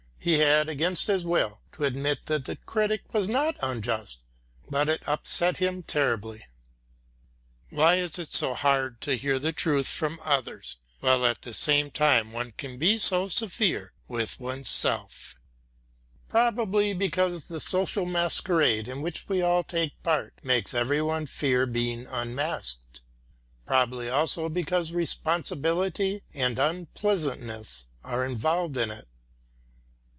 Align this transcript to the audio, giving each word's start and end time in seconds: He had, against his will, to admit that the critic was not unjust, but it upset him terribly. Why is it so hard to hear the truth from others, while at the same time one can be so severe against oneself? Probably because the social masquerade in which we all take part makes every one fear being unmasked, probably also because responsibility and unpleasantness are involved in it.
He 0.23 0.37
had, 0.37 0.69
against 0.69 1.07
his 1.07 1.25
will, 1.25 1.63
to 1.71 1.83
admit 1.83 2.27
that 2.27 2.45
the 2.45 2.55
critic 2.55 3.11
was 3.11 3.27
not 3.27 3.57
unjust, 3.63 4.19
but 4.69 4.87
it 4.87 5.01
upset 5.07 5.57
him 5.57 5.81
terribly. 5.81 6.45
Why 7.71 7.95
is 7.95 8.19
it 8.19 8.31
so 8.31 8.53
hard 8.53 9.01
to 9.01 9.17
hear 9.17 9.39
the 9.39 9.51
truth 9.51 9.87
from 9.87 10.19
others, 10.23 10.77
while 10.99 11.25
at 11.25 11.41
the 11.41 11.55
same 11.55 11.89
time 11.89 12.31
one 12.33 12.51
can 12.51 12.77
be 12.77 12.99
so 12.99 13.29
severe 13.29 13.93
against 14.07 14.39
oneself? 14.39 15.37
Probably 16.29 16.93
because 16.93 17.45
the 17.45 17.59
social 17.59 18.05
masquerade 18.05 18.87
in 18.87 19.01
which 19.01 19.27
we 19.27 19.41
all 19.41 19.63
take 19.63 20.03
part 20.03 20.35
makes 20.43 20.75
every 20.75 21.01
one 21.01 21.25
fear 21.25 21.65
being 21.65 22.05
unmasked, 22.05 23.01
probably 23.65 24.07
also 24.07 24.49
because 24.49 24.91
responsibility 24.91 26.21
and 26.31 26.59
unpleasantness 26.59 27.87
are 28.03 28.23
involved 28.23 28.77
in 28.77 28.91
it. 28.91 29.07